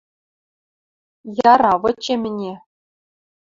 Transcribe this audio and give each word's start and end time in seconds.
–Яра, 1.51 1.73
вычем 1.81 2.21
ӹне. 2.29 2.53